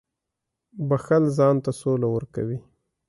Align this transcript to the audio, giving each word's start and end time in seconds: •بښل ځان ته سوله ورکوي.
•بښل 0.89 1.23
ځان 1.37 1.55
ته 1.65 1.71
سوله 1.79 2.07
ورکوي. 2.15 2.57